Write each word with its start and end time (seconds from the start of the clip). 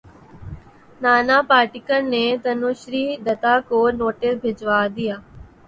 نانا 1.01 1.37
پاٹیکر 1.49 1.99
نے 2.13 2.23
تنوشری 2.43 3.05
دتہ 3.25 3.53
کو 3.69 3.79
نوٹس 3.99 4.35
بھجوا 4.43 4.81
دیا 4.95 5.15